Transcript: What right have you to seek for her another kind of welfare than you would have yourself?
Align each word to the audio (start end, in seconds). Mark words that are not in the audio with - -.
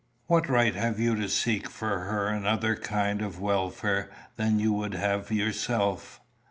What 0.25 0.49
right 0.49 0.73
have 0.73 0.99
you 0.99 1.15
to 1.17 1.29
seek 1.29 1.69
for 1.69 2.05
her 2.05 2.25
another 2.25 2.75
kind 2.75 3.21
of 3.21 3.39
welfare 3.39 4.09
than 4.35 4.57
you 4.57 4.73
would 4.73 4.95
have 4.95 5.31
yourself? 5.31 6.19